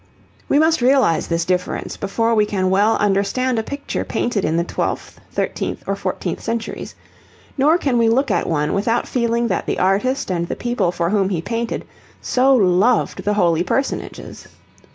[0.49, 4.63] We must realise this difference before we can well understand a picture painted in the
[4.63, 6.95] twelfth, thirteenth, or fourteenth centuries,
[7.55, 11.11] nor can we look at one without feeling that the artist and the people for
[11.11, 11.85] whom he painted,
[12.19, 14.47] so loved the holy personages.